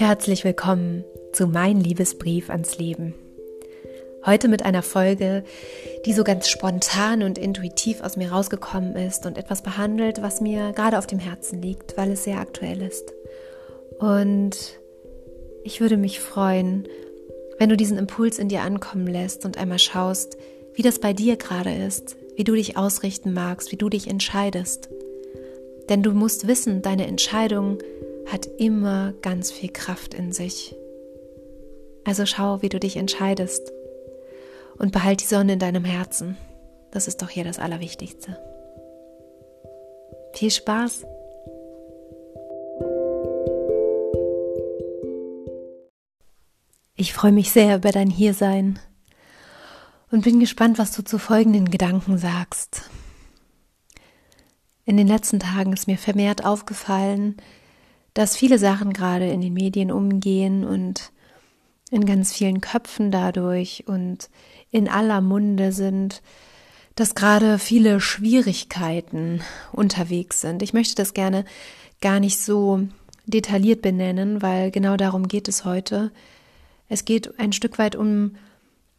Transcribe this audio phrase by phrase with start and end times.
[0.00, 3.12] Herzlich willkommen zu Mein Liebesbrief ans Leben.
[4.24, 5.44] Heute mit einer Folge,
[6.06, 10.72] die so ganz spontan und intuitiv aus mir rausgekommen ist und etwas behandelt, was mir
[10.72, 13.12] gerade auf dem Herzen liegt, weil es sehr aktuell ist.
[13.98, 14.56] Und
[15.64, 16.88] ich würde mich freuen,
[17.58, 20.38] wenn du diesen Impuls in dir ankommen lässt und einmal schaust,
[20.72, 24.88] wie das bei dir gerade ist, wie du dich ausrichten magst, wie du dich entscheidest.
[25.90, 27.76] Denn du musst wissen, deine Entscheidung
[28.32, 30.74] hat immer ganz viel Kraft in sich.
[32.04, 33.72] Also schau, wie du dich entscheidest
[34.78, 36.36] und behalt die Sonne in deinem Herzen.
[36.92, 38.38] Das ist doch hier das Allerwichtigste.
[40.32, 41.04] Viel Spaß!
[46.96, 48.78] Ich freue mich sehr über dein Hiersein
[50.10, 52.82] und bin gespannt, was du zu folgenden Gedanken sagst.
[54.84, 57.36] In den letzten Tagen ist mir vermehrt aufgefallen,
[58.14, 61.12] dass viele Sachen gerade in den Medien umgehen und
[61.90, 64.30] in ganz vielen Köpfen dadurch und
[64.70, 66.22] in aller Munde sind,
[66.94, 70.62] dass gerade viele Schwierigkeiten unterwegs sind.
[70.62, 71.44] Ich möchte das gerne
[72.00, 72.80] gar nicht so
[73.26, 76.10] detailliert benennen, weil genau darum geht es heute.
[76.88, 78.36] Es geht ein Stück weit um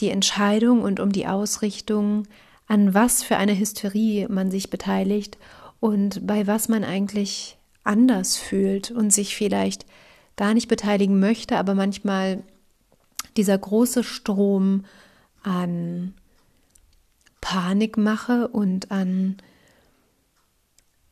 [0.00, 2.26] die Entscheidung und um die Ausrichtung,
[2.66, 5.38] an was für eine Hysterie man sich beteiligt
[5.80, 7.58] und bei was man eigentlich
[7.90, 9.84] anders fühlt und sich vielleicht
[10.36, 12.42] gar nicht beteiligen möchte, aber manchmal
[13.36, 14.84] dieser große Strom
[15.42, 16.14] an
[17.40, 19.36] Panikmache und an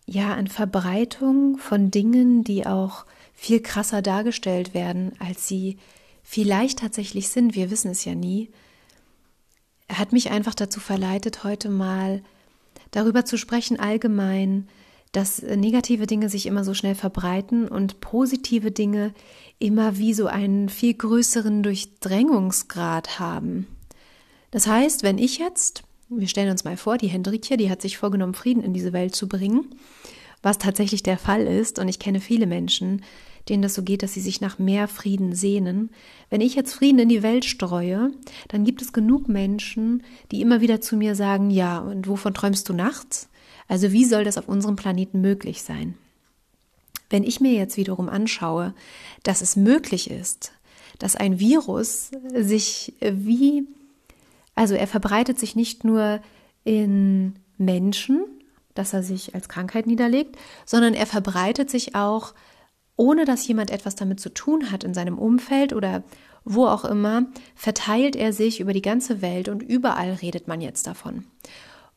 [0.07, 5.77] ja, an Verbreitung von Dingen, die auch viel krasser dargestellt werden, als sie
[6.23, 7.55] vielleicht tatsächlich sind.
[7.55, 8.51] Wir wissen es ja nie.
[9.93, 12.23] Hat mich einfach dazu verleitet, heute mal
[12.91, 14.69] darüber zu sprechen, allgemein,
[15.13, 19.15] dass negative Dinge sich immer so schnell verbreiten und positive Dinge
[19.59, 23.67] immer wie so einen viel größeren Durchdrängungsgrad haben.
[24.51, 27.99] Das heißt, wenn ich jetzt, wir stellen uns mal vor, die Hendrikje, die hat sich
[27.99, 29.67] vorgenommen, Frieden in diese Welt zu bringen,
[30.43, 33.03] was tatsächlich der Fall ist, und ich kenne viele Menschen,
[33.49, 35.91] denen das so geht, dass sie sich nach mehr Frieden sehnen.
[36.31, 38.13] Wenn ich jetzt Frieden in die Welt streue,
[38.49, 42.69] dann gibt es genug Menschen, die immer wieder zu mir sagen, ja, und wovon träumst
[42.69, 43.29] du nachts?
[43.69, 45.95] Also wie soll das auf unserem Planeten möglich sein?
[47.11, 48.75] Wenn ich mir jetzt wiederum anschaue,
[49.23, 50.53] dass es möglich ist,
[50.99, 53.67] dass ein Virus sich wie,
[54.55, 56.21] also er verbreitet sich nicht nur
[56.65, 58.25] in Menschen,
[58.75, 60.37] dass er sich als Krankheit niederlegt,
[60.67, 62.35] sondern er verbreitet sich auch,
[62.97, 66.03] ohne dass jemand etwas damit zu tun hat in seinem Umfeld oder
[66.45, 70.87] wo auch immer, verteilt er sich über die ganze Welt und überall redet man jetzt
[70.87, 71.25] davon.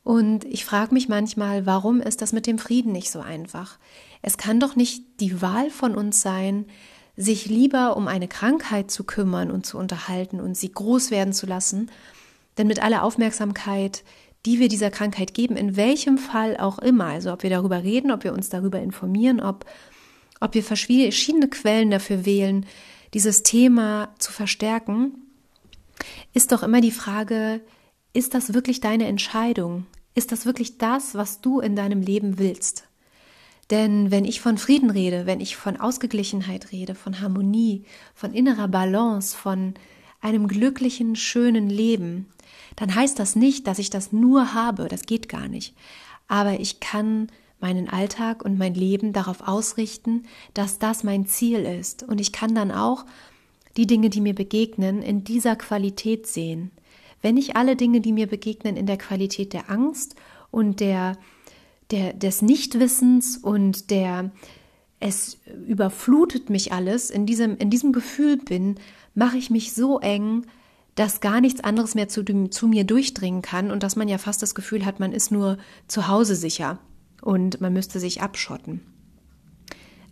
[0.04, 3.78] Und ich frage mich manchmal, warum ist das mit dem Frieden nicht so einfach?
[4.20, 6.66] Es kann doch nicht die Wahl von uns sein,
[7.16, 11.46] sich lieber um eine Krankheit zu kümmern und zu unterhalten und sie groß werden zu
[11.46, 11.90] lassen,
[12.58, 14.02] denn mit aller Aufmerksamkeit,
[14.44, 18.10] die wir dieser Krankheit geben, in welchem Fall auch immer, also ob wir darüber reden,
[18.10, 19.66] ob wir uns darüber informieren, ob,
[20.40, 22.66] ob wir verschiedene Quellen dafür wählen,
[23.14, 25.14] dieses Thema zu verstärken,
[26.32, 27.60] ist doch immer die Frage,
[28.12, 29.86] ist das wirklich deine Entscheidung?
[30.14, 32.84] Ist das wirklich das, was du in deinem Leben willst?
[33.70, 37.84] Denn wenn ich von Frieden rede, wenn ich von Ausgeglichenheit rede, von Harmonie,
[38.14, 39.74] von innerer Balance, von
[40.20, 42.26] einem glücklichen, schönen Leben,
[42.76, 45.74] dann heißt das nicht, dass ich das nur habe, das geht gar nicht.
[46.28, 47.28] Aber ich kann
[47.60, 52.02] meinen Alltag und mein Leben darauf ausrichten, dass das mein Ziel ist.
[52.02, 53.06] Und ich kann dann auch
[53.76, 56.72] die Dinge, die mir begegnen, in dieser Qualität sehen.
[57.22, 60.16] Wenn ich alle Dinge, die mir begegnen, in der Qualität der Angst
[60.50, 61.16] und der,
[61.90, 64.32] der, des Nichtwissens und der
[65.00, 68.76] es überflutet mich alles, in diesem, in diesem Gefühl bin,
[69.14, 70.46] mache ich mich so eng,
[70.94, 74.42] dass gar nichts anderes mehr zu, zu mir durchdringen kann und dass man ja fast
[74.42, 76.78] das Gefühl hat, man ist nur zu Hause sicher
[77.20, 78.80] und man müsste sich abschotten.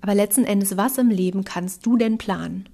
[0.01, 2.69] Aber letzten Endes, was im Leben kannst du denn planen?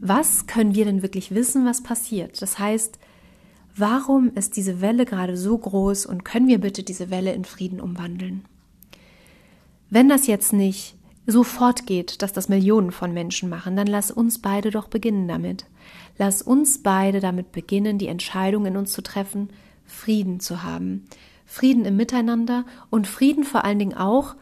[0.00, 2.42] Was können wir denn wirklich wissen, was passiert?
[2.42, 2.98] Das heißt,
[3.74, 7.80] Warum ist diese Welle gerade so groß und können wir bitte diese Welle in Frieden
[7.80, 8.44] umwandeln?
[9.88, 10.94] Wenn das jetzt nicht
[11.26, 15.66] sofort geht, dass das Millionen von Menschen machen, dann lass uns beide doch beginnen damit.
[16.18, 19.50] Lass uns beide damit beginnen, die Entscheidung in uns zu treffen,
[19.84, 21.04] Frieden zu haben.
[21.46, 24.34] Frieden im Miteinander und Frieden vor allen Dingen auch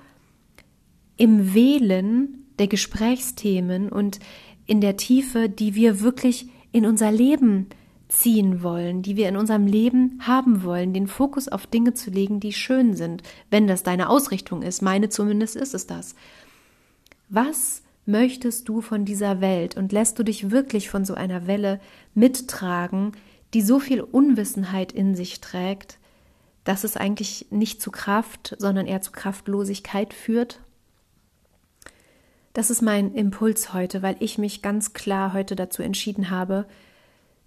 [1.17, 4.21] im Wählen der Gesprächsthemen und
[4.67, 7.67] in der Tiefe, die wir wirklich in unser Leben
[8.11, 12.41] ziehen wollen, die wir in unserem Leben haben wollen, den Fokus auf Dinge zu legen,
[12.41, 14.83] die schön sind, wenn das deine Ausrichtung ist.
[14.83, 16.15] Meine zumindest ist es das.
[17.29, 21.81] Was möchtest du von dieser Welt und lässt du dich wirklich von so einer Welle
[22.15, 23.13] mittragen,
[23.55, 25.99] die so viel Unwissenheit in sich trägt,
[26.65, 30.61] dass es eigentlich nicht zu Kraft, sondern eher zu Kraftlosigkeit führt?
[32.53, 36.67] Das ist mein Impuls heute, weil ich mich ganz klar heute dazu entschieden habe,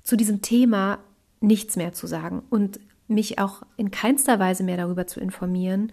[0.03, 0.99] zu diesem Thema
[1.39, 5.91] nichts mehr zu sagen und mich auch in keinster Weise mehr darüber zu informieren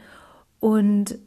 [0.61, 1.19] und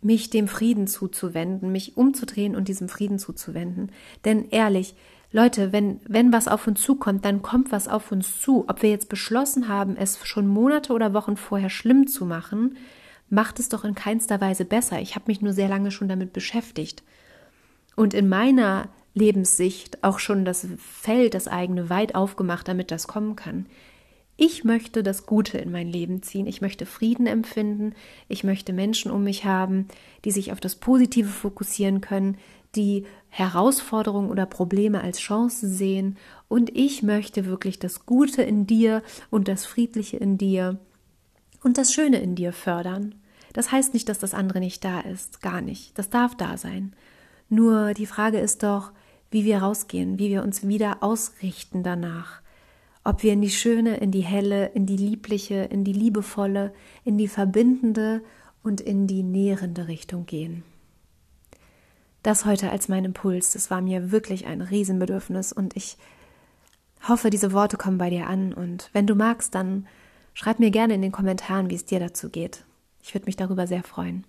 [0.00, 3.90] mich dem Frieden zuzuwenden, mich umzudrehen und diesem Frieden zuzuwenden.
[4.24, 4.94] Denn ehrlich,
[5.32, 8.66] Leute, wenn, wenn was auf uns zukommt, dann kommt was auf uns zu.
[8.68, 12.76] Ob wir jetzt beschlossen haben, es schon Monate oder Wochen vorher schlimm zu machen,
[13.30, 15.00] macht es doch in keinster Weise besser.
[15.00, 17.02] Ich habe mich nur sehr lange schon damit beschäftigt.
[17.96, 23.36] Und in meiner Lebenssicht auch schon das Feld, das eigene, weit aufgemacht, damit das kommen
[23.36, 23.66] kann.
[24.36, 26.48] Ich möchte das Gute in mein Leben ziehen.
[26.48, 27.94] Ich möchte Frieden empfinden.
[28.28, 29.86] Ich möchte Menschen um mich haben,
[30.24, 32.36] die sich auf das Positive fokussieren können,
[32.74, 36.16] die Herausforderungen oder Probleme als Chance sehen
[36.48, 40.78] und ich möchte wirklich das Gute in dir und das Friedliche in dir
[41.62, 43.14] und das Schöne in dir fördern.
[43.52, 45.96] Das heißt nicht, dass das andere nicht da ist, gar nicht.
[45.98, 46.94] Das darf da sein.
[47.48, 48.92] Nur die Frage ist doch,
[49.34, 52.40] wie wir rausgehen, wie wir uns wieder ausrichten danach.
[53.02, 56.72] Ob wir in die schöne, in die helle, in die liebliche, in die liebevolle,
[57.02, 58.22] in die verbindende
[58.62, 60.62] und in die nährende Richtung gehen.
[62.22, 65.96] Das heute als mein Impuls, das war mir wirklich ein Riesenbedürfnis und ich
[67.08, 69.88] hoffe, diese Worte kommen bei dir an und wenn du magst, dann
[70.32, 72.64] schreib mir gerne in den Kommentaren, wie es dir dazu geht.
[73.02, 74.24] Ich würde mich darüber sehr freuen.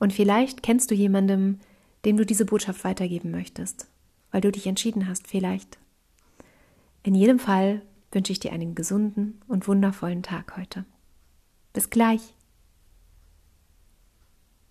[0.00, 1.60] Und vielleicht kennst du jemandem,
[2.04, 3.88] dem du diese Botschaft weitergeben möchtest,
[4.30, 5.78] weil du dich entschieden hast, vielleicht.
[7.02, 10.84] In jedem Fall wünsche ich dir einen gesunden und wundervollen Tag heute.
[11.72, 12.34] Bis gleich.